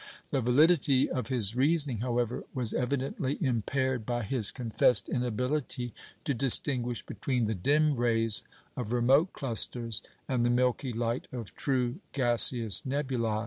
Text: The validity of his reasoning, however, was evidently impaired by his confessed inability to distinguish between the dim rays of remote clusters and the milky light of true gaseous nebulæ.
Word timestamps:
The 0.31 0.41
validity 0.41 1.07
of 1.11 1.27
his 1.27 1.55
reasoning, 1.55 1.99
however, 1.99 2.43
was 2.55 2.73
evidently 2.73 3.37
impaired 3.39 4.03
by 4.03 4.23
his 4.23 4.51
confessed 4.51 5.07
inability 5.07 5.93
to 6.25 6.33
distinguish 6.33 7.05
between 7.05 7.45
the 7.45 7.53
dim 7.53 7.95
rays 7.95 8.41
of 8.75 8.91
remote 8.93 9.31
clusters 9.31 10.01
and 10.27 10.43
the 10.43 10.49
milky 10.49 10.91
light 10.91 11.27
of 11.31 11.53
true 11.53 11.99
gaseous 12.13 12.81
nebulæ. 12.81 13.39